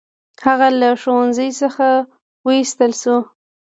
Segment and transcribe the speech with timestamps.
[0.45, 1.87] هغه له ښوونځي څخه
[2.45, 3.17] وایستل شو.